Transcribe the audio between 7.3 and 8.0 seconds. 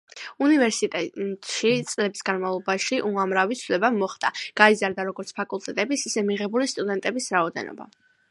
რაოდენობა.